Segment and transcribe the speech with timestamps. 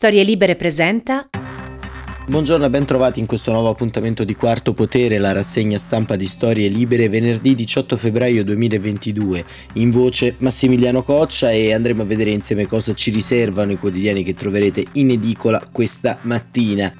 [0.00, 1.28] Storie Libere presenta.
[2.26, 6.26] Buongiorno e ben trovati in questo nuovo appuntamento di Quarto Potere, la rassegna stampa di
[6.26, 9.44] Storie Libere, venerdì 18 febbraio 2022.
[9.74, 14.32] In voce Massimiliano Coccia e andremo a vedere insieme cosa ci riservano i quotidiani che
[14.32, 16.90] troverete in edicola questa mattina.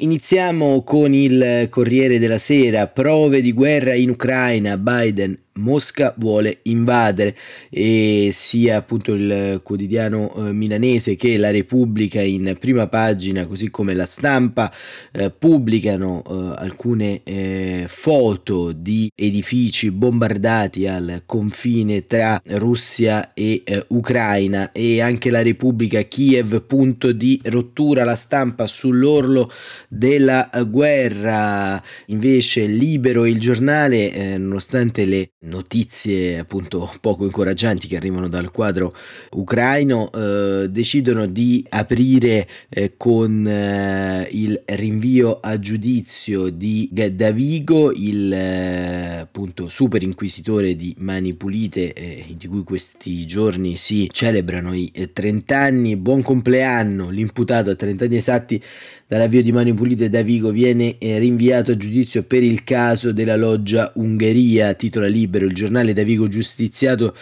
[0.00, 7.36] Iniziamo con il Corriere della Sera, prove di guerra in Ucraina, Biden Mosca vuole invadere.
[7.68, 13.94] E sia appunto il quotidiano eh, milanese che la Repubblica in prima pagina così come
[13.94, 14.72] la stampa
[15.12, 23.84] eh, pubblicano eh, alcune eh, foto di edifici bombardati al confine tra Russia e eh,
[23.88, 24.72] Ucraina.
[24.72, 29.50] E anche la Repubblica Kiev punto di rottura la stampa sull'orlo
[29.88, 31.82] della guerra.
[32.06, 38.92] Invece libero il giornale eh, nonostante le notizie appunto poco incoraggianti che arrivano dal quadro
[39.30, 48.32] ucraino eh, decidono di aprire eh, con eh, il rinvio a giudizio di Davigo il
[48.32, 54.90] eh, appunto super inquisitore di Mani Pulite eh, di cui questi giorni si celebrano i
[55.12, 58.60] 30 eh, anni buon compleanno l'imputato a 30 anni esatti
[59.08, 64.74] dall'avvio di Mani Pulite Davigo viene rinviato a giudizio per il caso della loggia Ungheria.
[64.74, 67.16] Titola libero il giornale Davigo giustiziato,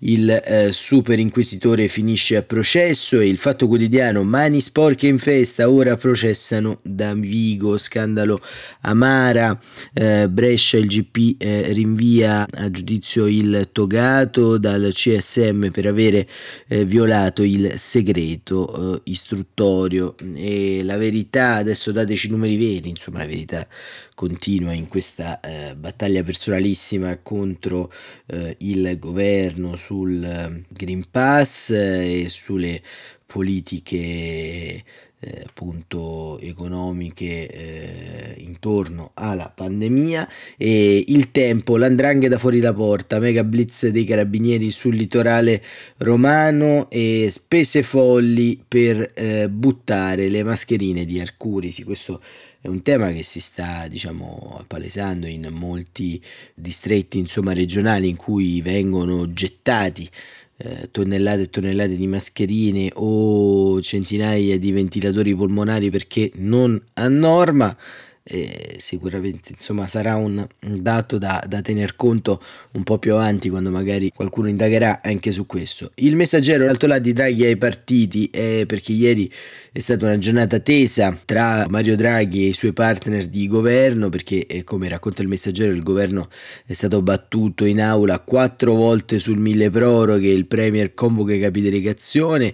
[0.00, 5.68] il eh, super inquisitore finisce a processo e il Fatto Quotidiano mani sporche in festa,
[5.68, 8.40] ora processano Davigo, scandalo
[8.82, 9.58] Amara,
[9.92, 16.28] eh, Brescia il GP eh, rinvia a giudizio il togato dal CSM per avere
[16.68, 20.14] eh, violato il segreto eh, istruttorio.
[20.34, 23.66] E la verità, adesso dateci i numeri veri, insomma la verità
[24.14, 27.92] continua in questa eh, battaglia personalissima contro
[28.26, 32.82] eh, il governo sul eh, Green Pass eh, e sulle
[33.24, 34.84] politiche
[35.24, 40.28] eh, appunto economiche eh, intorno alla pandemia.
[40.56, 45.62] E il tempo l'andrangheta fuori la porta mega blitz dei carabinieri sul litorale
[45.98, 52.20] romano e spese folli per eh, buttare le mascherine di Arcurisi questo
[52.60, 56.22] è un tema che si sta diciamo appalesando in molti
[56.54, 60.08] distretti insomma regionali in cui vengono gettati
[60.56, 67.76] eh, tonnellate e tonnellate di mascherine o centinaia di ventilatori polmonari perché non a norma
[68.24, 72.40] eh, sicuramente insomma sarà un, dato da, da, tener conto
[72.72, 75.90] un po' più avanti quando magari qualcuno indagherà anche su questo.
[75.96, 79.30] Il messaggero l'alto là di Draghi ai partiti è perché ieri
[79.74, 84.46] è stata una giornata tesa tra Mario Draghi e i suoi partner di governo perché
[84.46, 86.28] eh, come racconta il messaggero il governo
[86.66, 91.62] è stato battuto in aula quattro volte sul mille proroghe il premier convoca i capi
[91.62, 92.52] delegazione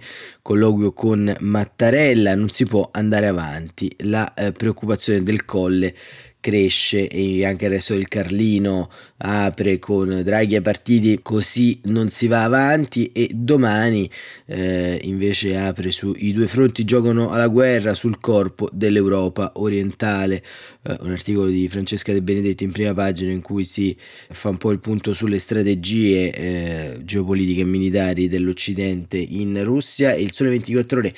[0.49, 3.95] colloquio con Mattarella non si può andare avanti.
[4.05, 5.95] La eh, preoccupazione del colle
[6.41, 12.44] cresce e anche adesso il Carlino apre con Draghi ai partiti così non si va
[12.44, 14.09] avanti e domani
[14.47, 20.43] eh, invece apre sui due fronti giocano alla guerra sul corpo dell'Europa orientale.
[20.82, 23.97] Eh, un articolo di Francesca De Benedetti in prima pagina in cui si
[24.31, 30.22] fa un po' il punto sulle strategie eh, geopolitiche e militari dell'Occidente in Russia e
[30.22, 31.15] il Sole 24 ore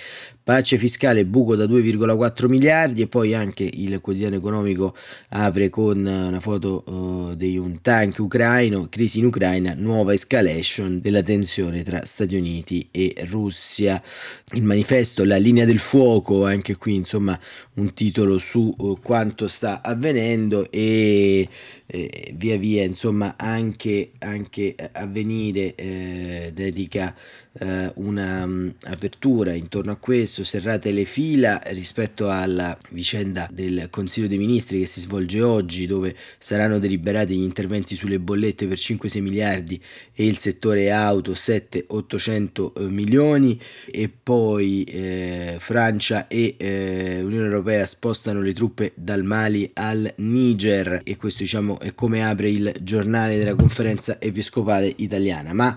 [0.51, 4.97] pace fiscale buco da 2,4 miliardi e poi anche il quotidiano economico
[5.29, 11.23] apre con una foto uh, di un tank ucraino, crisi in Ucraina, nuova escalation della
[11.23, 14.03] tensione tra Stati Uniti e Russia.
[14.55, 17.39] Il manifesto La linea del fuoco, anche qui insomma
[17.75, 21.49] un titolo su uh, quanto sta avvenendo e
[21.87, 27.15] eh, via via insomma anche, anche avvenire eh, dedica
[27.59, 34.29] eh, una um, apertura intorno a questo, serrate le fila rispetto alla vicenda del Consiglio
[34.29, 39.21] dei Ministri che si svolge oggi dove saranno deliberati gli interventi sulle bollette per 5-6
[39.21, 39.83] miliardi
[40.15, 43.61] e il settore auto 7-800 eh, milioni.
[43.91, 51.01] E poi eh, Francia e eh, Unione Europea spostano le truppe dal Mali al Niger.
[51.05, 55.53] E questo diciamo è come apre il giornale della conferenza episcopale italiana.
[55.53, 55.77] Ma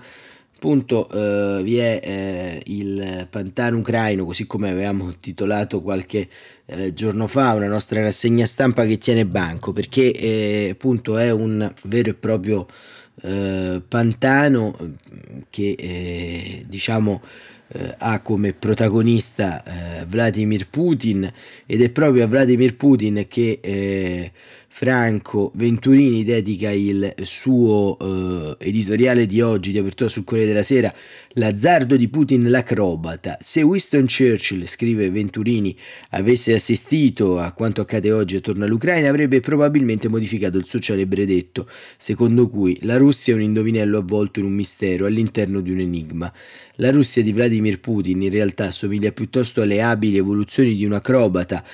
[0.64, 6.26] appunto eh, vi è eh, il pantano ucraino, così come avevamo titolato qualche
[6.64, 11.70] eh, giorno fa, una nostra rassegna stampa che tiene banco, perché eh, appunto è un
[11.82, 12.66] vero e proprio
[13.20, 14.74] eh, pantano
[15.50, 17.20] che eh, diciamo
[17.96, 19.64] ha come protagonista
[20.06, 21.28] Vladimir Putin
[21.66, 24.30] ed è proprio a Vladimir Putin che
[24.76, 30.92] Franco Venturini dedica il suo eh, editoriale di oggi di apertura sul Corriere della Sera
[31.34, 33.36] L'azzardo di Putin l'acrobata.
[33.40, 35.76] Se Winston Churchill, scrive Venturini,
[36.10, 41.68] avesse assistito a quanto accade oggi attorno all'Ucraina, avrebbe probabilmente modificato il suo celebre detto,
[41.96, 46.32] secondo cui la Russia è un indovinello avvolto in un mistero all'interno di un enigma.
[46.78, 51.64] La Russia di Vladimir Putin in realtà somiglia piuttosto alle abili evoluzioni di un acrobata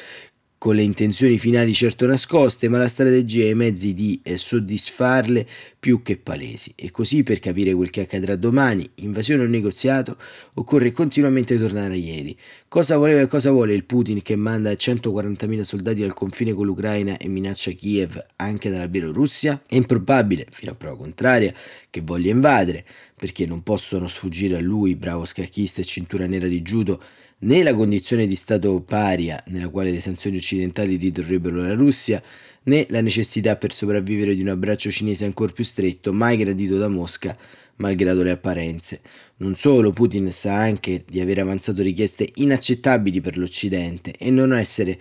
[0.60, 5.48] con le intenzioni finali certo nascoste, ma la strategia e i mezzi di eh, soddisfarle
[5.80, 6.74] più che palesi.
[6.76, 10.18] E così, per capire quel che accadrà domani, invasione o negoziato,
[10.52, 12.36] occorre continuamente tornare a ieri.
[12.68, 17.16] Cosa voleva e cosa vuole il Putin che manda 140.000 soldati al confine con l'Ucraina
[17.16, 19.62] e minaccia Kiev anche dalla Bielorussia?
[19.66, 21.54] È improbabile, fino a prova contraria,
[21.88, 22.84] che voglia invadere,
[23.16, 27.02] perché non possono sfuggire a lui, bravo scacchista e cintura nera di judo,
[27.40, 32.22] né la condizione di stato paria nella quale le sanzioni occidentali ridurrebbero la Russia,
[32.64, 36.88] né la necessità per sopravvivere di un abbraccio cinese ancora più stretto, mai gradito da
[36.88, 37.36] Mosca,
[37.80, 39.00] malgrado le apparenze.
[39.38, 44.98] Non solo, Putin sa anche di aver avanzato richieste inaccettabili per l'Occidente e non, essere,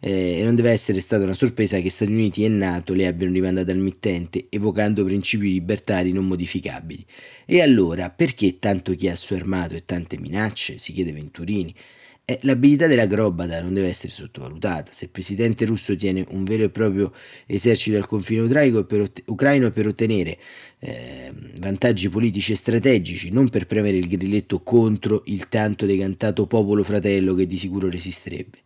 [0.00, 3.70] eh, non deve essere stata una sorpresa che Stati Uniti e Nato le abbiano rimandate
[3.70, 7.04] al mittente, evocando principi libertari non modificabili.
[7.44, 10.78] E allora, perché tanto chiasso armato e tante minacce?
[10.78, 11.74] si chiede Venturini.
[12.30, 14.92] Eh, l'abilità dell'acrobata non deve essere sottovalutata.
[14.92, 17.10] Se il presidente russo tiene un vero e proprio
[17.46, 20.36] esercito al confine ucraino per, ucraino per ottenere
[20.80, 26.84] eh, vantaggi politici e strategici, non per premere il grilletto contro il tanto decantato popolo
[26.84, 28.58] fratello che di sicuro resisterebbe.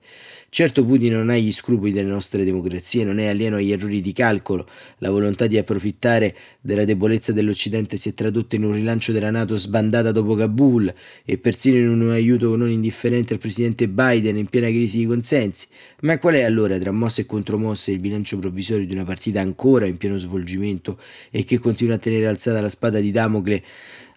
[0.54, 4.12] Certo Putin non ha gli scrupoli delle nostre democrazie, non è alieno agli errori di
[4.12, 4.68] calcolo,
[4.98, 9.56] la volontà di approfittare della debolezza dell'Occidente si è tradotta in un rilancio della Nato
[9.56, 10.92] sbandata dopo Kabul
[11.24, 13.51] e persino in un aiuto non indifferente al presidente
[13.88, 15.66] Biden in piena crisi di consensi.
[16.00, 19.86] Ma qual è allora tra mosse e contromosse il bilancio provvisorio di una partita ancora
[19.86, 20.98] in pieno svolgimento
[21.30, 23.62] e che continua a tenere alzata la spada di Damocle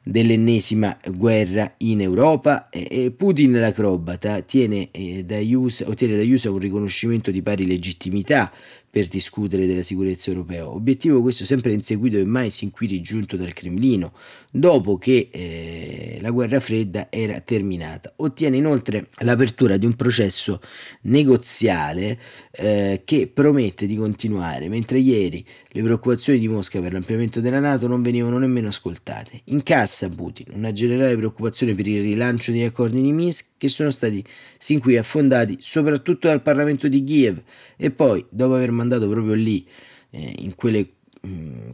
[0.08, 6.60] dell'ennesima guerra in Europa e Putin l'acrobata tiene, eh, da USA, ottiene da USA un
[6.60, 8.54] riconoscimento di pari legittimità
[8.88, 10.70] per discutere della sicurezza europea.
[10.70, 14.14] Obiettivo questo sempre inseguito e mai sin qui raggiunto dal Cremlino,
[14.56, 18.14] dopo che eh, la guerra fredda era terminata.
[18.18, 20.62] Ottiene inoltre l'apertura di un processo
[21.02, 22.18] negoziale
[22.52, 27.88] eh, che promette di continuare, mentre ieri le preoccupazioni di Mosca per l'ampliamento della Nato
[27.88, 29.42] non venivano nemmeno ascoltate.
[29.46, 34.24] Incassa Putin una generale preoccupazione per il rilancio degli accordi di Minsk che sono stati
[34.58, 37.42] sin qui affondati soprattutto dal Parlamento di Kiev
[37.76, 39.68] e poi, dopo aver mandato proprio lì,
[40.12, 40.88] eh, in quelle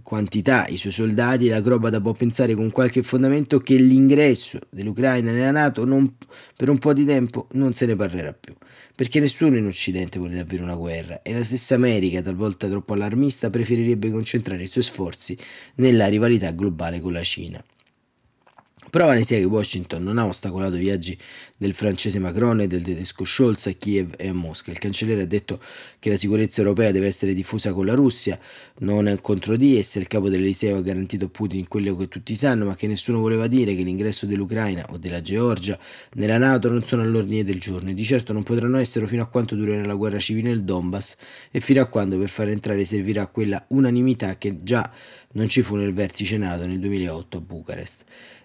[0.03, 5.85] quantità i suoi soldati, l'acrobata può pensare con qualche fondamento che l'ingresso dell'Ucraina nella Nato
[5.85, 6.15] non,
[6.55, 8.53] per un po' di tempo non se ne parlerà più,
[8.95, 13.49] perché nessuno in Occidente vuole davvero una guerra e la stessa America, talvolta troppo allarmista,
[13.49, 15.37] preferirebbe concentrare i suoi sforzi
[15.75, 17.63] nella rivalità globale con la Cina.
[18.91, 21.17] Prova ne sia che Washington non ha ostacolato i viaggi
[21.55, 24.69] del francese Macron e del tedesco Scholz a Kiev e a Mosca.
[24.69, 25.61] Il cancelliere ha detto
[25.97, 28.37] che la sicurezza europea deve essere diffusa con la Russia,
[28.79, 29.97] non contro di essa.
[29.97, 33.47] Il capo dell'Eliseo ha garantito a Putin quello che tutti sanno, ma che nessuno voleva
[33.47, 35.79] dire che l'ingresso dell'Ucraina o della Georgia
[36.15, 39.27] nella Nato non sono all'ordine del giorno e di certo non potranno essere fino a
[39.27, 41.15] quanto durerà la guerra civile nel Donbass
[41.49, 44.91] e fino a quando per far entrare servirà quella unanimità che già
[45.31, 48.03] non ci fu nel vertice NATO nel 2008 a Bucarest.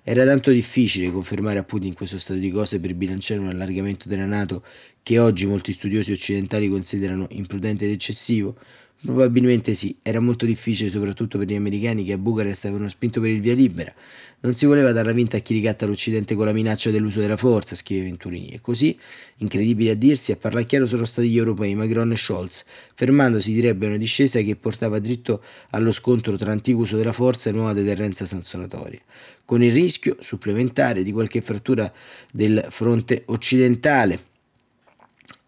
[0.09, 4.27] Era tanto difficile confermare a Putin questo stato di cose per bilanciare un allargamento della
[4.27, 4.63] Nato
[5.03, 8.55] che oggi molti studiosi occidentali considerano imprudente ed eccessivo?
[9.03, 13.31] Probabilmente sì, era molto difficile soprattutto per gli americani che a Bucarest avevano spinto per
[13.31, 13.95] il via libera.
[14.41, 17.75] Non si voleva darla vinta a chi ricatta l'Occidente con la minaccia dell'uso della forza,
[17.75, 18.51] scrive Venturini.
[18.51, 18.99] E così,
[19.39, 23.87] incredibile a dirsi, a parlare chiaro sono stati gli europei, Macron e Scholz, fermandosi direbbe
[23.87, 28.27] una discesa che portava dritto allo scontro tra antico uso della forza e nuova deterrenza
[28.27, 29.01] sanzionatoria,
[29.45, 31.93] con il rischio supplementare di qualche frattura
[32.31, 34.25] del fronte occidentale.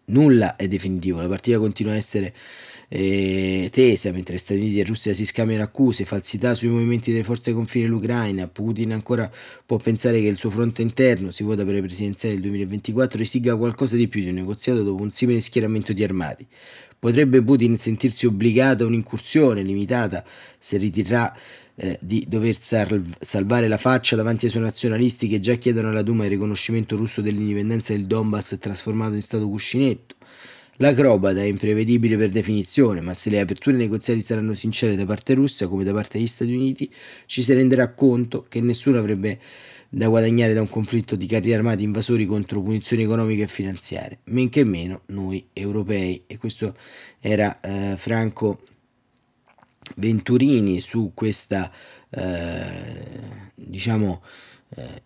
[0.05, 2.33] Nulla è definitivo, la partita continua a essere
[2.91, 7.53] eh, tesa, mentre Stati Uniti e Russia si scambiano accuse, falsità sui movimenti delle forze
[7.53, 9.31] confine dell'Ucraina, Putin ancora
[9.65, 13.55] può pensare che il suo fronte interno, si vota per le presidenziali del 2024, esiga
[13.55, 16.45] qualcosa di più di un negoziato dopo un simile schieramento di armati.
[16.97, 20.25] Potrebbe Putin sentirsi obbligato a un'incursione limitata
[20.57, 21.33] se ritirerà
[21.75, 26.01] eh, di dover salv- salvare la faccia davanti ai suoi nazionalisti che già chiedono alla
[26.01, 30.15] Duma il riconoscimento russo dell'indipendenza del Donbass trasformato in stato cuscinetto.
[30.81, 35.67] L'acrobata è imprevedibile per definizione, ma se le aperture negoziali saranno sincere da parte russa
[35.67, 36.89] come da parte degli Stati Uniti,
[37.25, 39.39] ci si renderà conto che nessuno avrebbe
[39.89, 44.47] da guadagnare da un conflitto di carri armati invasori contro punizioni economiche e finanziarie, men
[44.47, 46.23] che meno noi europei.
[46.27, 46.73] E questo
[47.19, 48.61] era eh, Franco
[49.97, 51.69] Venturini su questa
[52.09, 54.23] eh, diciamo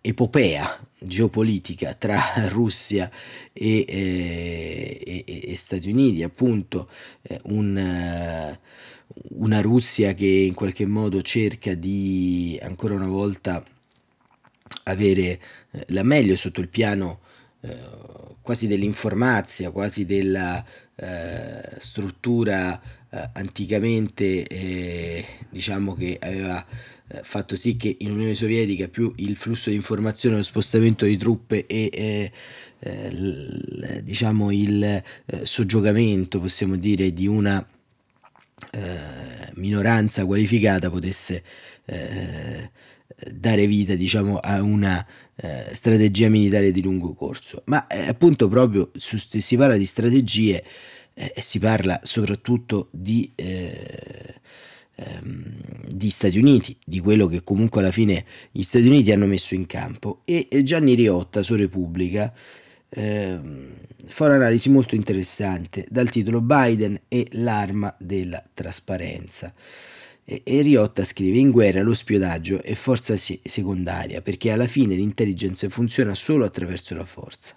[0.01, 3.09] epopea geopolitica tra Russia
[3.51, 6.89] e, eh, e, e, Stati Uniti, appunto
[7.21, 8.59] eh, un, eh,
[9.35, 13.63] una Russia che in qualche modo cerca di ancora una volta
[14.83, 15.39] avere
[15.71, 17.19] eh, la meglio sotto il piano
[18.41, 20.65] quasi dell'informazia, quasi della
[21.79, 22.81] struttura
[23.31, 24.45] anticamente
[25.49, 30.37] diciamo che aveva eh, fatto sì che in Unione Sovietica più il flusso di informazione,
[30.37, 32.31] lo spostamento di truppe e eh,
[32.79, 35.03] eh, diciamo il eh,
[35.43, 37.65] soggiogamento, possiamo dire, di una
[38.71, 41.43] eh, minoranza qualificata potesse
[41.85, 42.71] eh,
[43.31, 45.05] dare vita diciamo, a una
[45.71, 47.63] strategia militare di lungo corso.
[47.65, 50.63] Ma appunto proprio su, si parla di strategie
[51.35, 53.31] si parla soprattutto di
[54.95, 59.55] ehm, di Stati Uniti, di quello che comunque alla fine gli Stati Uniti hanno messo
[59.55, 60.21] in campo.
[60.25, 62.33] E Gianni Riotta su Repubblica
[62.89, 63.73] ehm,
[64.05, 69.53] fa un'analisi molto interessante dal titolo Biden e l'arma della trasparenza.
[70.25, 76.15] E, Riotta scrive: In guerra lo spionaggio è forza secondaria perché alla fine l'intelligence funziona
[76.15, 77.55] solo attraverso la forza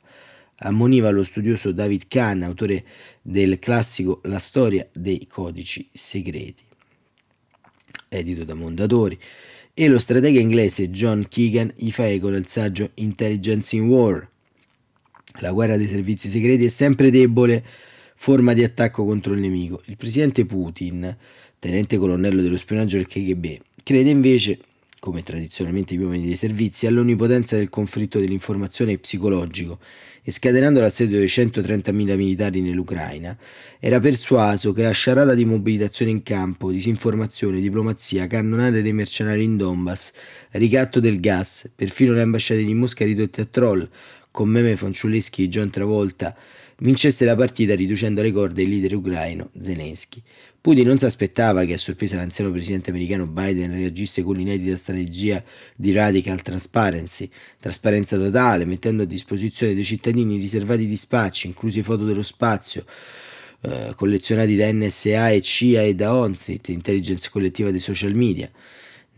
[0.60, 2.84] ammoniva lo studioso David Kahn, autore
[3.20, 6.64] del classico La storia dei codici segreti
[8.08, 9.18] edito da Mondadori,
[9.74, 14.28] e lo stratega inglese John Keegan gli fa eco nel saggio Intelligence in War.
[15.40, 17.62] La guerra dei servizi segreti è sempre debole
[18.14, 19.82] forma di attacco contro il nemico.
[19.86, 21.14] Il presidente Putin,
[21.58, 24.58] tenente colonnello dello spionaggio del KGB, crede invece
[25.06, 29.78] come tradizionalmente gli uomini dei servizi, all'onnipotenza del conflitto dell'informazione psicologico
[30.20, 33.38] e scatenando l'assedio dei 130.000 militari nell'Ucraina,
[33.78, 39.56] era persuaso che la sciarada di mobilitazione in campo, disinformazione, diplomazia, cannonate dei mercenari in
[39.56, 40.10] Donbass,
[40.50, 43.88] ricatto del gas, perfino le ambasciate di Mosca ridotte a troll,
[44.32, 46.36] con meme fanciulleschi di John Travolta,
[46.78, 50.20] vincesse la partita riducendo alle corde il leader ucraino Zelensky.
[50.66, 55.40] Putin non si aspettava che a sorpresa l'anziano presidente americano Biden reagisse con l'inedita strategia
[55.76, 57.30] di radical transparency,
[57.60, 62.84] trasparenza totale, mettendo a disposizione dei cittadini riservati dispacci, inclusi foto dello spazio,
[63.60, 68.50] eh, collezionati da NSA e CIA e da ONSIT, intelligence collettiva dei social media.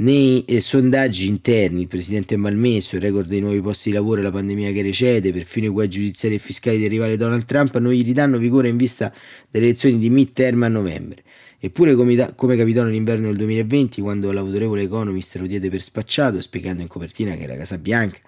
[0.00, 4.20] Nei eh, sondaggi interni il presidente è malmesso, il record dei nuovi posti di lavoro
[4.20, 7.78] e la pandemia che recede, perfino i guai giudiziari e fiscali del rivale Donald Trump
[7.78, 9.10] non gli ridanno vigore in vista
[9.50, 11.22] delle elezioni di midterm a novembre.
[11.60, 16.82] Eppure, come, come capitò nell'inverno del 2020, quando l'autorevole Economist lo diede per spacciato, spiegando
[16.82, 18.18] in copertina che la Casa Bianca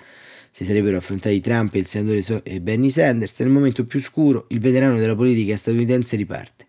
[0.51, 4.59] si sarebbero affrontati Trump e il senatore e Bernie Sanders, nel momento più scuro il
[4.59, 6.67] veterano della politica statunitense riparte.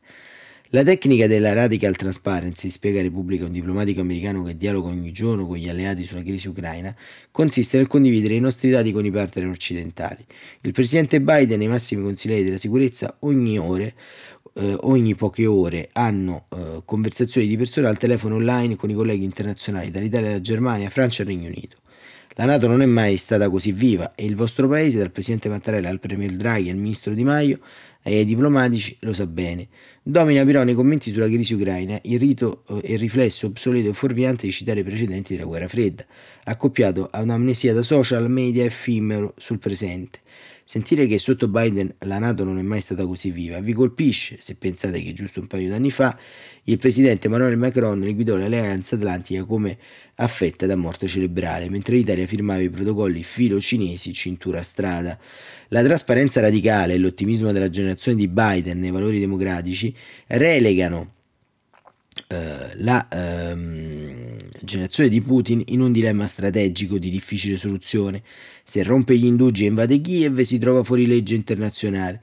[0.74, 5.58] La tecnica della radical transparency, spiega Repubblica un diplomatico americano che dialoga ogni giorno con
[5.58, 6.96] gli alleati sulla crisi ucraina,
[7.30, 10.24] consiste nel condividere i nostri dati con i partner occidentali.
[10.62, 13.96] Il presidente Biden e i massimi consiglieri della sicurezza ogni ore
[14.53, 19.24] eh, ogni poche ore hanno eh, conversazioni di persone al telefono online con i colleghi
[19.24, 21.77] internazionali dall'Italia alla Germania, Francia e Regno Unito.
[22.36, 25.89] La Nato non è mai stata così viva e il vostro paese, dal presidente Mattarella
[25.89, 27.60] al premier Draghi al ministro Di Maio
[28.01, 29.67] e ai diplomatici, lo sa bene.
[30.01, 34.46] Domina però nei commenti sulla crisi ucraina il rito e il riflesso obsoleto e fuorviante
[34.46, 36.05] di citare i precedenti della guerra fredda,
[36.46, 40.20] accoppiato a un'amnesia da social media effimero sul presente.
[40.71, 44.55] Sentire che sotto Biden la Nato non è mai stata così viva vi colpisce se
[44.55, 46.17] pensate che giusto un paio d'anni fa
[46.63, 49.77] il presidente Emmanuel Macron liquidò l'alleanza atlantica come
[50.15, 55.19] affetta da morte cerebrale, mentre l'Italia firmava i protocolli filo-cinesi cintura strada.
[55.67, 59.93] La trasparenza radicale e l'ottimismo della generazione di Biden nei valori democratici
[60.27, 61.15] relegano
[62.31, 68.23] eh, la ehm, generazione di Putin in un dilemma strategico di difficile soluzione.
[68.63, 72.21] Se rompe gli indugi e invade Kiev si trova fuori legge internazionale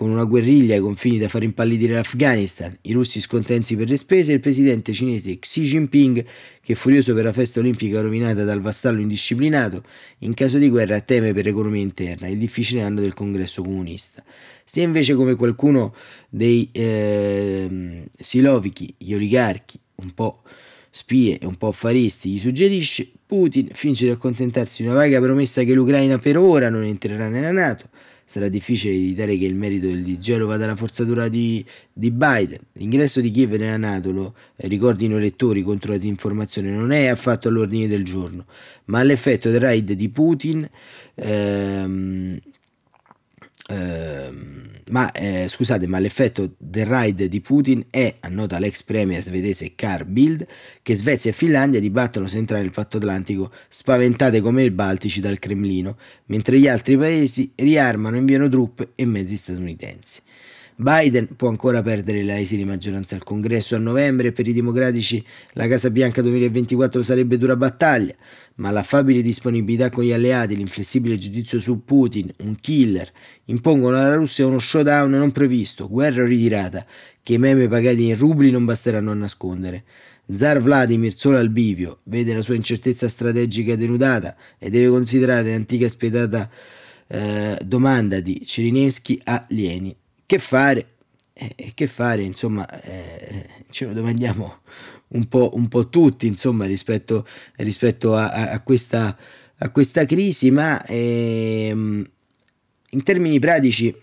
[0.00, 4.30] con una guerriglia ai confini da far impallidire l'Afghanistan, i russi scontenti per le spese
[4.30, 6.24] e il presidente cinese Xi Jinping,
[6.62, 9.84] che furioso per la festa olimpica rovinata dal vassallo indisciplinato,
[10.20, 14.24] in caso di guerra teme per l'economia interna il difficile anno del congresso comunista.
[14.64, 15.94] Sia invece come qualcuno
[16.30, 20.40] dei eh, silovichi, gli oligarchi, un po'
[20.88, 25.62] spie e un po' affaristi, gli suggerisce, Putin finge di accontentarsi di una vaga promessa
[25.62, 27.90] che l'Ucraina per ora non entrerà nella Nato,
[28.30, 32.60] sarà difficile evitare che il merito del digelo vada alla forzatura di, di Biden.
[32.74, 37.06] L'ingresso di Kiev nella Nato, lo eh, ricordino i lettori contro la disinformazione, non è
[37.06, 38.44] affatto all'ordine del giorno,
[38.84, 40.64] ma all'effetto del raid di Putin
[41.16, 42.38] ehm,
[43.70, 44.60] ehm,
[44.90, 50.04] ma eh, scusate, ma l'effetto del raid di Putin è, annota l'ex premier svedese Carl
[50.04, 50.46] Bild,
[50.82, 55.38] che Svezia e Finlandia dibattono se entrare nel patto atlantico spaventate come i Baltici dal
[55.38, 55.96] Cremlino,
[56.26, 60.20] mentre gli altri paesi riarmano e inviano truppe e mezzi statunitensi.
[60.80, 65.22] Biden può ancora perdere la di maggioranza al congresso a novembre e per i democratici
[65.52, 68.14] la Casa Bianca 2024 sarebbe dura battaglia,
[68.60, 73.10] ma l'affabile disponibilità con gli alleati, l'inflessibile giudizio su Putin, un killer,
[73.46, 76.86] impongono alla Russia uno showdown non previsto, guerra ritirata,
[77.22, 79.84] che i meme pagati in rubli non basteranno a nascondere.
[80.30, 85.88] Zar Vladimir solo al bivio vede la sua incertezza strategica denudata e deve considerare l'antica
[85.88, 86.48] spietata
[87.08, 89.96] eh, domanda di Cirineschi a Lieni
[90.30, 90.86] che fare?
[91.32, 94.58] Eh, che fare, insomma, eh, ce lo domandiamo
[95.12, 97.26] un po', un po tutti, insomma, rispetto,
[97.56, 99.16] rispetto a, a, questa,
[99.58, 102.08] a, questa, crisi, ma ehm,
[102.90, 103.94] in termini pratici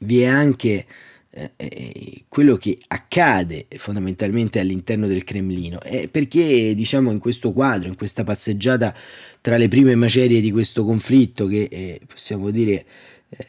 [0.00, 0.86] vi è anche
[1.30, 7.88] eh, eh quello che accade fondamentalmente all'interno del Cremlino, eh, perché diciamo in questo quadro,
[7.88, 8.94] in questa passeggiata
[9.40, 12.84] tra le prime macerie di questo conflitto che eh, possiamo dire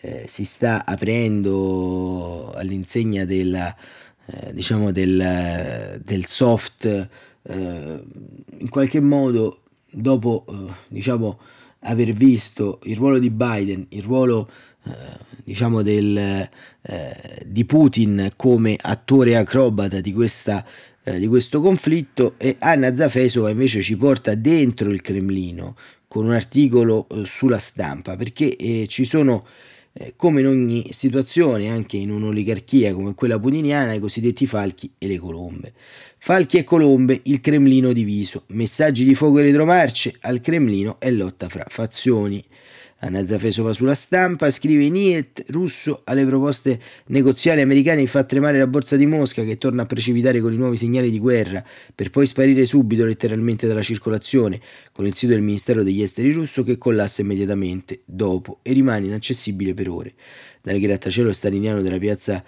[0.01, 3.75] eh, si sta aprendo all'insegna della,
[4.31, 8.03] eh, diciamo del, del soft eh,
[8.57, 11.39] in qualche modo dopo eh, diciamo
[11.81, 14.49] aver visto il ruolo di Biden il ruolo
[14.85, 14.91] eh,
[15.43, 16.47] diciamo del,
[17.45, 20.63] di Putin come attore acrobata di questa
[21.01, 25.75] di questo conflitto e Anna Zafesova invece ci porta dentro il Cremlino
[26.09, 29.45] con un articolo eh, sulla stampa perché eh, ci sono
[29.93, 35.07] eh, come in ogni situazione, anche in un'oligarchia come quella putiniana, i cosiddetti falchi e
[35.07, 35.73] le colombe.
[36.17, 41.49] Falchi e colombe, il Cremlino diviso, messaggi di fuoco e retromarce al Cremlino e lotta
[41.49, 42.43] fra fazioni.
[43.01, 48.97] Anna Zafesova sulla stampa scrive Niet russo alle proposte negoziali americane fa tremare la borsa
[48.97, 51.63] di Mosca che torna a precipitare con i nuovi segnali di guerra
[51.95, 54.59] per poi sparire subito letteralmente dalla circolazione
[54.91, 59.73] con il sito del Ministero degli Esteri russo che collassa immediatamente dopo e rimane inaccessibile
[59.73, 60.13] per ore.
[60.61, 62.43] Dal grattacielo staliniano della piazza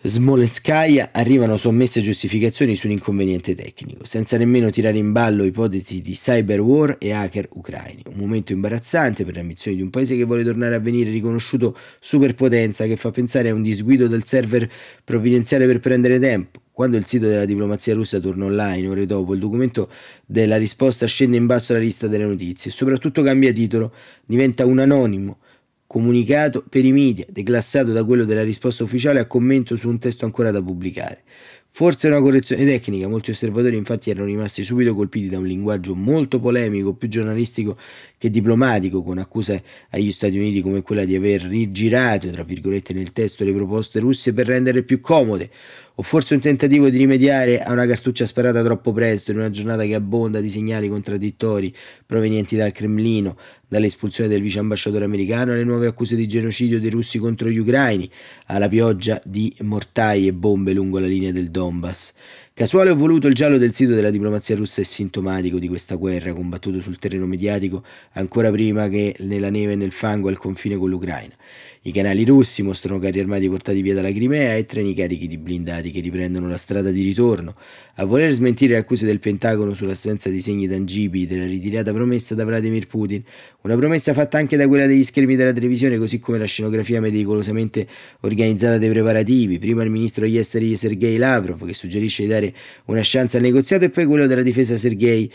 [0.00, 6.12] Smolenskaya arrivano sommesse giustificazioni su un inconveniente tecnico, senza nemmeno tirare in ballo ipotesi di
[6.12, 8.02] cyber war e hacker ucraini.
[8.06, 11.76] Un momento imbarazzante per le ambizioni di un paese che vuole tornare a venire riconosciuto
[11.98, 14.70] superpotenza che fa pensare a un disguido del server
[15.02, 16.60] provvidenziale per prendere tempo.
[16.70, 19.90] Quando il sito della diplomazia russa torna online, ore dopo, il documento
[20.24, 23.92] della risposta scende in basso alla lista delle notizie e soprattutto cambia titolo,
[24.24, 25.38] diventa un anonimo
[25.88, 30.26] comunicato per i media, declassato da quello della risposta ufficiale a commento su un testo
[30.26, 31.22] ancora da pubblicare.
[31.70, 36.40] Forse una correzione tecnica, molti osservatori infatti erano rimasti subito colpiti da un linguaggio molto
[36.40, 37.78] polemico, più giornalistico
[38.18, 43.12] che diplomatico, con accuse agli Stati Uniti come quella di aver rigirato, tra virgolette, nel
[43.12, 45.50] testo le proposte russe per renderle più comode,
[46.00, 49.82] o forse un tentativo di rimediare a una cartuccia sparata troppo presto in una giornata
[49.82, 51.74] che abbonda di segnali contraddittori
[52.06, 57.18] provenienti dal Cremlino, dall'espulsione del vice ambasciatore americano alle nuove accuse di genocidio dei russi
[57.18, 58.08] contro gli ucraini,
[58.46, 62.12] alla pioggia di mortai e bombe lungo la linea del Donbass.
[62.54, 66.32] Casuale o voluto il giallo del sito della diplomazia russa è sintomatico di questa guerra
[66.32, 70.90] combattuta sul terreno mediatico ancora prima che nella neve e nel fango al confine con
[70.90, 71.34] l'Ucraina.
[71.82, 75.92] I canali russi mostrano carri armati portati via dalla Crimea e treni carichi di blindati
[75.92, 77.54] che riprendono la strada di ritorno.
[77.94, 82.44] A voler smentire le accuse del Pentagono sull'assenza di segni tangibili della ritirata promessa da
[82.44, 83.22] Vladimir Putin,
[83.62, 87.86] una promessa fatta anche da quella degli schermi della televisione, così come la scenografia meticolosamente
[88.20, 89.60] organizzata dei preparativi.
[89.60, 92.52] Prima il ministro degli esteri Sergei Lavrov, che suggerisce di dare
[92.86, 95.30] una chance al negoziato, e poi quello della difesa Sergei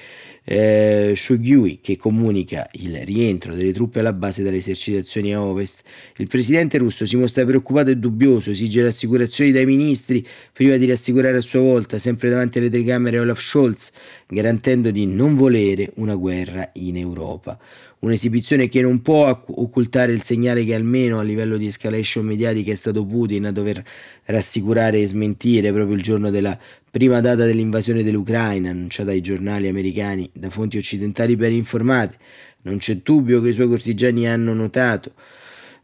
[0.46, 5.82] eh, Shoigu, che comunica il rientro delle truppe alla base dalle esercitazioni a ovest.
[6.18, 11.38] Il presidente russo si mostra preoccupato e dubbioso, esige rassicurazioni dai ministri prima di rassicurare
[11.38, 13.92] a sua volta, sempre davanti alle telecamere, Olaf Scholz,
[14.28, 17.58] garantendo di non volere una guerra in Europa.
[18.04, 22.76] Un'esibizione che non può occultare il segnale che almeno a livello di escalation mediatica è
[22.76, 23.82] stato Putin a dover
[24.26, 26.58] rassicurare e smentire proprio il giorno della
[26.92, 32.18] prima data dell'invasione dell'Ucraina, annunciata ai giornali americani da fonti occidentali ben informate.
[32.64, 35.14] Non c'è dubbio che i suoi cortigiani hanno notato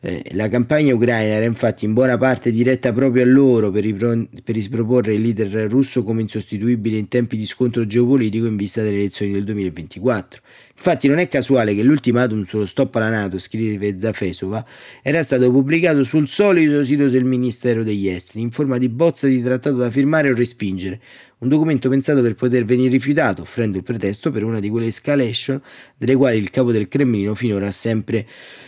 [0.02, 4.30] eh, la campagna ucraina era infatti in buona parte diretta proprio a loro per, ripro-
[4.46, 9.00] per risproporre il leader russo come insostituibile in tempi di scontro geopolitico in vista delle
[9.00, 10.42] elezioni del 2024.
[10.80, 14.66] Infatti non è casuale che l'ultimatum sullo stop alla Nato, scrive Zafesova,
[15.02, 19.44] era stato pubblicato sul solito sito del Ministero degli Esteri in forma di bozza di
[19.44, 21.02] trattato da firmare o respingere,
[21.40, 25.62] un documento pensato per poter venire rifiutato, offrendo il pretesto per una di quelle escalation
[25.98, 28.28] delle quali il capo del Cremlino finora ha sempre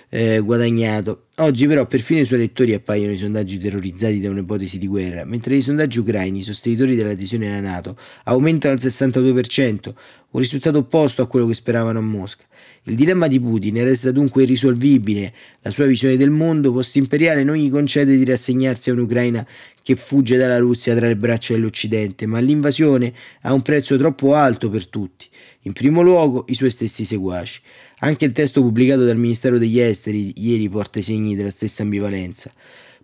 [0.09, 1.25] eh, guadagnato.
[1.37, 5.55] Oggi però perfino i suoi elettori appaiono i sondaggi terrorizzati da un'ipotesi di guerra, mentre
[5.55, 9.93] i sondaggi ucraini, i sostenitori dell'adesione alla Nato, aumentano al 62%,
[10.31, 12.43] un risultato opposto a quello che speravano a Mosca.
[12.83, 17.69] Il dilemma di Putin resta dunque irrisolvibile, la sua visione del mondo post-imperiale non gli
[17.69, 19.45] concede di rassegnarsi a un'Ucraina
[19.83, 24.69] che fugge dalla Russia tra le braccia dell'Occidente, ma l'invasione ha un prezzo troppo alto
[24.69, 25.27] per tutti,
[25.61, 27.61] in primo luogo i suoi stessi seguaci.
[27.99, 32.51] Anche il testo pubblicato dal Ministero degli Esteri ieri porta i segni della stessa ambivalenza.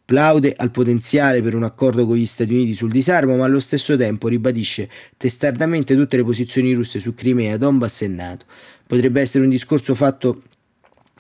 [0.04, 3.98] Plaude al potenziale per un accordo con gli Stati Uniti sul disarmo, ma allo stesso
[3.98, 8.46] tempo ribadisce testardamente tutte le posizioni russe su Crimea, Donbass e NATO.
[8.88, 10.44] Potrebbe essere un discorso fatto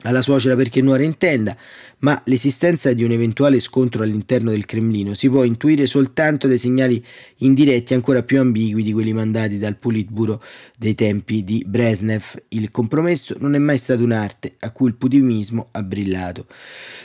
[0.04, 1.58] alla suocera perché nuora intenda,
[2.00, 7.04] ma l'esistenza di un eventuale scontro all'interno del Cremlino si può intuire soltanto dai segnali
[7.38, 10.42] indiretti ancora più ambigui di quelli mandati dal Politburo
[10.78, 12.44] dei tempi di Brezhnev.
[12.50, 16.46] Il compromesso non è mai stato un'arte a cui il putinismo ha brillato.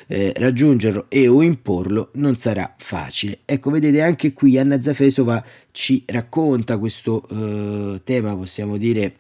[0.07, 3.41] Eh, raggiungerlo e o imporlo non sarà facile.
[3.47, 9.17] Ecco, vedete anche qui Anna Zafesova ci racconta questo eh, tema, possiamo dire,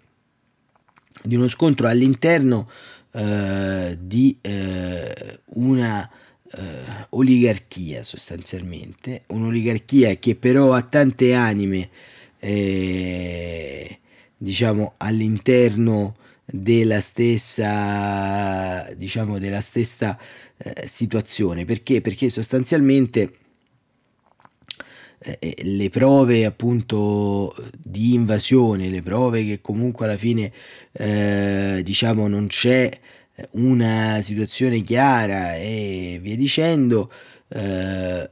[1.24, 2.68] di uno scontro all'interno
[3.14, 6.10] eh, di eh, una
[6.50, 6.60] eh,
[7.10, 11.90] oligarchia sostanzialmente, un'oligarchia che però ha tante anime,
[12.38, 13.98] eh,
[14.36, 20.18] diciamo, all'interno della stessa, diciamo, della stessa
[20.84, 21.64] situazione.
[21.64, 22.00] Perché?
[22.00, 23.41] Perché sostanzialmente
[25.22, 30.52] eh, le prove appunto di invasione, le prove che comunque alla fine
[30.92, 32.90] eh, diciamo non c'è
[33.52, 37.10] una situazione chiara e via dicendo,
[37.48, 38.30] eh,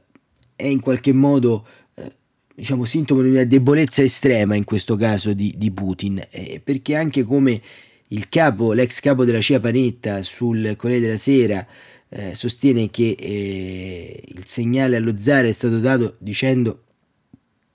[0.55, 2.11] è in qualche modo eh,
[2.55, 7.23] diciamo sintomo di una debolezza estrema in questo caso di, di Putin, eh, perché anche
[7.23, 7.61] come
[8.09, 11.65] il capo, l'ex capo della CIA Panetta sul Corriere della Sera
[12.13, 16.83] eh, sostiene che eh, il segnale allo zar è stato dato dicendo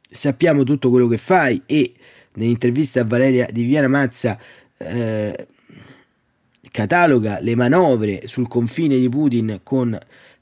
[0.09, 1.94] sappiamo tutto quello che fai e
[2.35, 4.38] nell'intervista a Valeria di Viana Mazza
[4.77, 5.46] eh,
[6.70, 9.99] cataloga le manovre sul confine di Putin con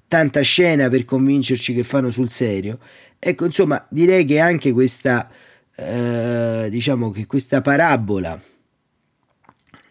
[0.09, 2.79] tanta scena per convincerci che fanno sul serio.
[3.19, 5.31] Ecco, insomma, direi che anche questa,
[5.75, 8.41] eh, diciamo che questa parabola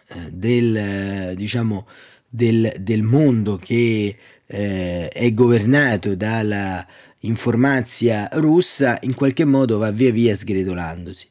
[0.08, 1.88] eh, del, diciamo,
[2.36, 6.86] del, del mondo che eh, è governato dalla
[7.20, 11.28] informazia russa in qualche modo va via via sgretolandosi.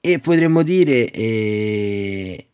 [0.00, 2.46] E potremmo dire eh,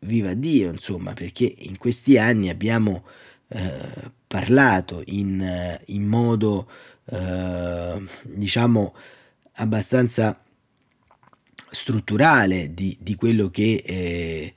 [0.00, 3.04] viva Dio insomma perché in questi anni abbiamo
[3.48, 6.68] eh, parlato in, in modo
[7.06, 8.94] eh, diciamo
[9.52, 10.38] abbastanza
[11.70, 14.54] strutturale di, di quello che eh,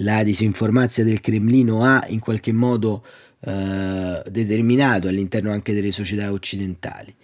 [0.00, 3.04] la disinformazia del Cremlino ha in qualche modo
[3.40, 7.14] eh, determinato all'interno anche delle società occidentali.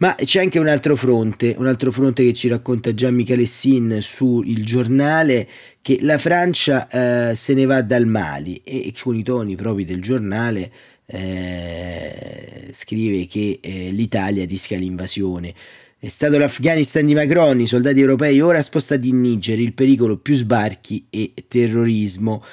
[0.00, 3.98] Ma c'è anche un altro fronte, un altro fronte che ci racconta Gian Michele Sin
[4.00, 5.48] su Il Giornale,
[5.82, 6.88] che la Francia
[7.30, 10.70] eh, se ne va dal Mali e con i toni propri del giornale
[11.04, 15.52] eh, scrive che eh, l'Italia rischia l'invasione.
[16.00, 20.36] È stato l'Afghanistan di Macron, i soldati europei ora spostati in Niger, il pericolo più
[20.36, 22.44] sbarchi e terrorismo.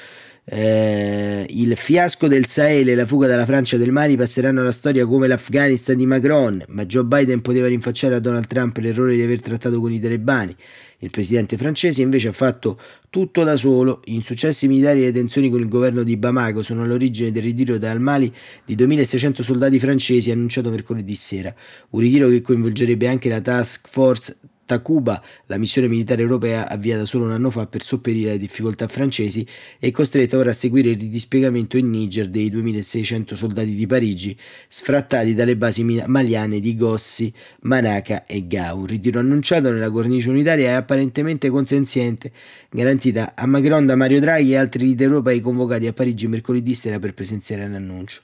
[0.48, 5.04] Eh, il fiasco del Sahel e la fuga dalla Francia del Mali passeranno alla storia
[5.08, 9.42] come l'Afghanistan di Macron, ma Joe Biden poteva rinfacciare a Donald Trump l'errore di aver
[9.42, 10.56] trattato con i talebani.
[11.00, 12.80] Il presidente francese invece ha fatto
[13.10, 14.02] tutto da solo.
[14.04, 17.80] Gli insuccessi militari e le tensioni con il governo di Bamako sono all'origine del ritiro
[17.80, 18.32] dal Mali
[18.64, 21.54] di 2600 soldati francesi annunciato mercoledì sera,
[21.90, 27.26] un ritiro che coinvolgerebbe anche la task force Takuba, la missione militare europea avviata solo
[27.26, 29.46] un anno fa per sopperire alle difficoltà francesi,
[29.80, 34.36] è costretta ora a seguire il dispiegamento in Niger dei 2600 soldati di Parigi
[34.68, 38.78] sfrattati dalle basi maliane di Gossi, Manaka e Gao.
[38.78, 42.32] Un ritiro annunciato nella cornice unitaria è apparentemente consenziente,
[42.72, 46.98] garantita a Macron da Mario Draghi e altri leader europei convocati a Parigi mercoledì sera
[46.98, 48.22] per presenziare all'annuncio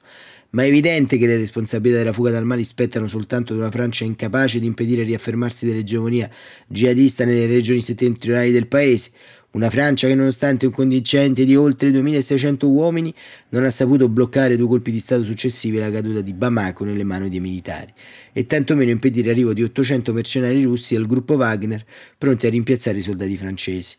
[0.52, 4.04] ma è evidente che le responsabilità della fuga dal Mali spettano soltanto ad una Francia
[4.04, 6.30] incapace di impedire il riaffermarsi dell'egemonia
[6.68, 9.12] jihadista nelle regioni settentrionali del paese,
[9.52, 13.14] una Francia che nonostante un contingente di oltre 2600 uomini
[13.50, 17.30] non ha saputo bloccare due colpi di Stato successivi alla caduta di Bamako nelle mani
[17.30, 17.94] dei militari
[18.32, 21.84] e tantomeno impedire l'arrivo di 800 mercenari russi al gruppo Wagner
[22.18, 23.96] pronti a rimpiazzare i soldati francesi.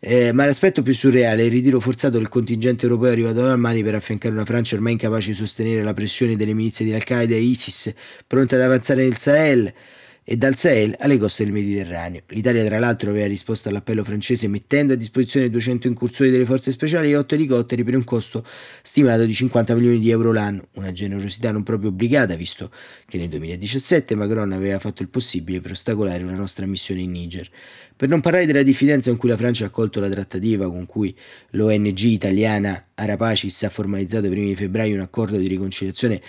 [0.00, 3.82] Eh, ma l'aspetto più surreale è il ritiro forzato del contingente europeo arrivato dal Mali
[3.82, 7.40] per affiancare una Francia ormai incapace di sostenere la pressione delle milizie di Al-Qaeda e
[7.40, 7.92] ISIS,
[8.26, 9.72] pronte ad avanzare nel Sahel.
[10.26, 12.22] e dal Sahel alle coste del Mediterraneo.
[12.28, 17.10] L'Italia tra l'altro aveva risposto all'appello francese mettendo a disposizione 200 incursori delle forze speciali
[17.10, 18.42] e 8 elicotteri per un costo
[18.82, 22.70] stimato di 50 milioni di euro l'anno, una generosità non proprio obbligata visto
[23.06, 27.50] che nel 2017 Macron aveva fatto il possibile per ostacolare una nostra missione in Niger.
[28.04, 31.16] Per non parlare della diffidenza in cui la Francia ha accolto la trattativa con cui
[31.52, 36.20] l'ONG italiana Arapacis ha formalizzato primi di febbraio un accordo di riconciliazione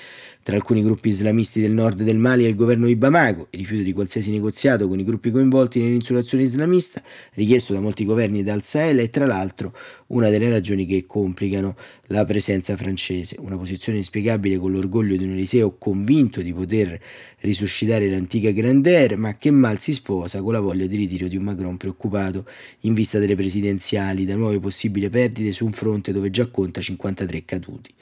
[0.46, 3.82] tra alcuni gruppi islamisti del nord del Mali e il governo di Bamako, il rifiuto
[3.82, 7.02] di qualsiasi negoziato con i gruppi coinvolti nell'insurazione islamista,
[7.34, 9.76] richiesto da molti governi dal Sahel, è tra l'altro
[10.08, 11.76] una delle ragioni che complicano
[12.10, 13.38] la presenza francese.
[13.40, 17.00] Una posizione inspiegabile con l'orgoglio di un Eliseo convinto di poter
[17.40, 21.44] risuscitare l'antica grandeur, ma che mal si sposa con la voglia di ritiro di un
[21.44, 22.46] Macron preoccupato
[22.82, 27.46] in vista delle presidenziali da nuove possibili perdite su un fronte dove già conta 53
[27.46, 27.94] caduti.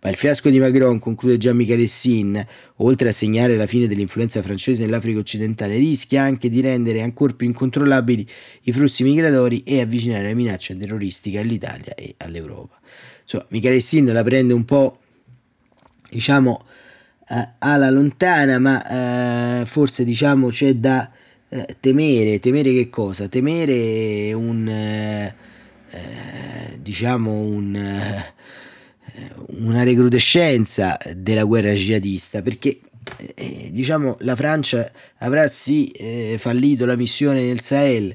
[0.00, 2.44] Ma il fiasco di Macron, conclude già Michele Sin,
[2.76, 7.46] oltre a segnare la fine dell'influenza francese nell'Africa occidentale, rischia anche di rendere ancora più
[7.46, 8.26] incontrollabili
[8.62, 12.78] i flussi migratori e avvicinare la minaccia terroristica all'Italia e all'Europa.
[13.22, 14.98] Insomma, Michele Sin la prende un po',
[16.10, 16.64] diciamo,
[17.30, 21.10] eh, alla lontana, ma eh, forse diciamo c'è da
[21.50, 23.28] eh, temere, temere che cosa?
[23.28, 25.34] Temere un, eh,
[25.90, 28.34] eh, diciamo un, eh,
[29.58, 32.80] una recrudescenza della guerra jihadista, perché
[33.70, 35.90] diciamo la Francia avrà sì
[36.36, 38.14] fallito la missione nel Sahel,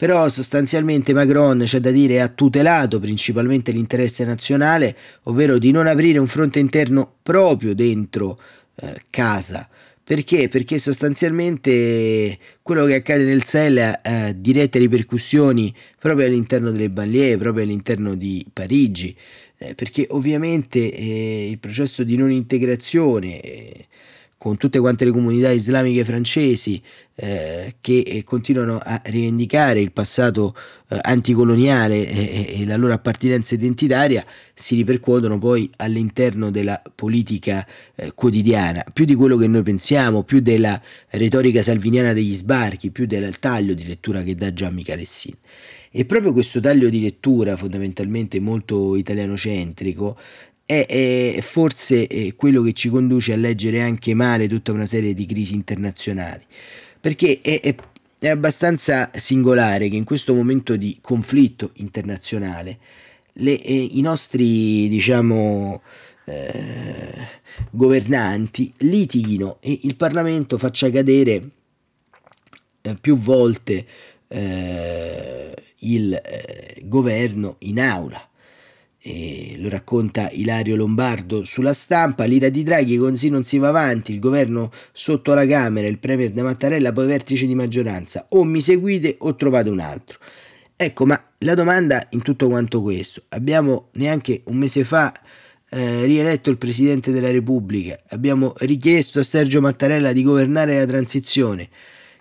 [0.00, 6.18] però sostanzialmente Macron c'è da dire ha tutelato principalmente l'interesse nazionale, ovvero di non aprire
[6.18, 8.40] un fronte interno proprio dentro
[8.76, 9.68] eh, casa.
[10.10, 10.48] Perché?
[10.48, 17.62] Perché sostanzialmente quello che accade nel Sahel ha dirette ripercussioni proprio all'interno delle banlieue, proprio
[17.62, 19.16] all'interno di Parigi,
[19.58, 23.86] eh, perché ovviamente eh, il processo di non integrazione eh,
[24.40, 26.80] con tutte quante le comunità islamiche francesi
[27.14, 30.56] eh, che eh, continuano a rivendicare il passato
[30.88, 34.24] eh, anticoloniale e, e, la loro appartenenza identitaria,
[34.54, 40.40] si ripercuotono poi all'interno della politica eh, quotidiana, più di quello che noi pensiamo, più
[40.40, 45.36] della retorica salviniana degli sbarchi, più del taglio di lettura che dà Gianni Calessini.
[45.92, 50.16] E proprio questo taglio di lettura, fondamentalmente molto italianocentrico,
[50.70, 55.14] è, è forse è quello che ci conduce a leggere anche male tutta una serie
[55.14, 56.44] di crisi internazionali,
[57.00, 57.74] perché è, è,
[58.20, 62.78] è abbastanza singolare che in questo momento di conflitto internazionale
[63.34, 65.82] le, eh, i nostri, diciamo,
[66.26, 67.28] eh,
[67.70, 71.50] governanti litighino e il Parlamento faccia cadere
[72.82, 73.84] eh, più volte
[74.28, 78.29] eh, il eh, governo in aula
[79.02, 84.12] e lo racconta Ilario Lombardo sulla stampa, l'ira di Draghi così non si va avanti,
[84.12, 88.60] il governo sotto la Camera, il Premier da Mattarella, poi vertice di maggioranza, o mi
[88.60, 90.18] seguite o trovate un altro.
[90.76, 95.12] Ecco, ma la domanda in tutto quanto questo, abbiamo neanche un mese fa
[95.70, 101.68] eh, rieletto il Presidente della Repubblica, abbiamo richiesto a Sergio Mattarella di governare la transizione,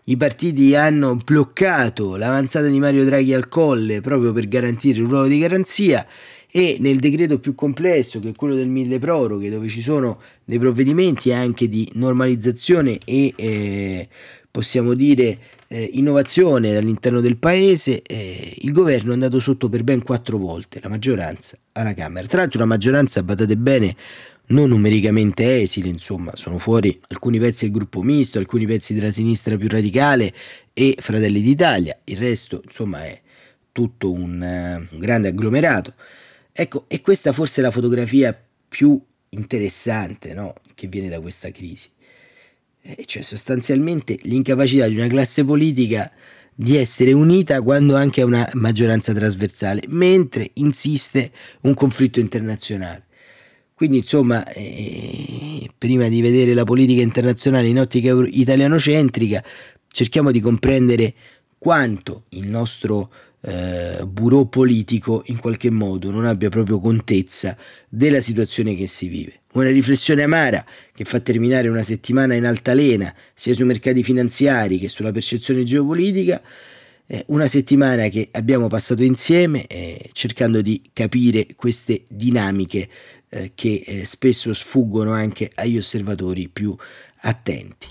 [0.06, 5.28] i partiti hanno bloccato l'avanzata di Mario Draghi al colle proprio per garantire un ruolo
[5.28, 6.06] di garanzia
[6.52, 10.58] e nel decreto più complesso che è quello del mille proroghe dove ci sono dei
[10.58, 14.08] provvedimenti anche di normalizzazione e eh,
[14.50, 20.02] possiamo dire eh, innovazione all'interno del paese eh, il governo è andato sotto per ben
[20.02, 23.96] quattro volte la maggioranza alla Camera tra l'altro una maggioranza badate bene
[24.50, 29.56] non numericamente esile, insomma, sono fuori alcuni pezzi del gruppo misto, alcuni pezzi della sinistra
[29.58, 30.34] più radicale
[30.74, 33.22] e Fratelli d'Italia, il resto, insomma, è
[33.72, 35.94] tutto un, uh, un grande agglomerato.
[36.62, 40.56] Ecco, e questa forse è la fotografia più interessante no?
[40.76, 41.88] che viene da questa crisi.
[42.82, 46.12] E cioè sostanzialmente l'incapacità di una classe politica
[46.54, 53.06] di essere unita quando anche ha una maggioranza trasversale, mentre insiste un conflitto internazionale.
[53.74, 59.42] Quindi insomma, eh, prima di vedere la politica internazionale in ottica italianocentrica,
[59.88, 61.14] cerchiamo di comprendere
[61.58, 63.10] quanto il nostro
[63.42, 67.56] eh, bureau politico in qualche modo non abbia proprio contezza
[67.88, 69.42] della situazione che si vive.
[69.54, 74.90] Una riflessione amara che fa terminare una settimana in altalena sia sui mercati finanziari che
[74.90, 76.42] sulla percezione geopolitica,
[77.28, 82.88] una settimana che abbiamo passato insieme eh, cercando di capire queste dinamiche
[83.30, 86.76] eh, che eh, spesso sfuggono anche agli osservatori più
[87.22, 87.88] attenti.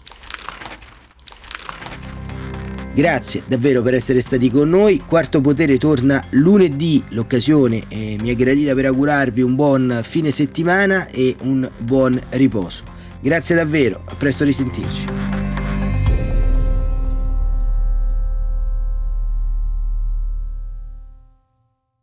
[2.99, 4.99] Grazie davvero per essere stati con noi.
[4.99, 11.07] Quarto Potere torna lunedì, l'occasione eh, mi è gradita per augurarvi un buon fine settimana
[11.07, 12.83] e un buon riposo.
[13.21, 15.07] Grazie davvero, a presto risentirci.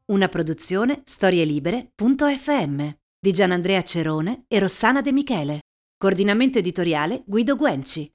[0.06, 2.88] Una produzione storielibere.fm
[3.20, 5.60] di Gianandrea Cerone e Rossana De Michele.
[5.98, 8.15] Coordinamento editoriale Guido Guenci.